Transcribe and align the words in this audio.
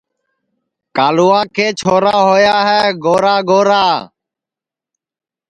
کالوا 0.95 1.41
کے 1.55 1.67
چھورا 1.79 2.15
ہوا 2.25 2.57
ہے 2.67 2.81
گورا 3.03 3.35
گورا 3.49 3.85